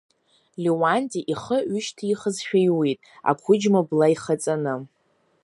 Леуанти 0.63 1.21
ихы 1.33 1.57
ҩышьҭихызшәа 1.71 2.59
иуит, 2.67 2.99
ақәыџьма 3.29 3.81
бла 3.87 4.07
ихаҵаны. 4.13 4.73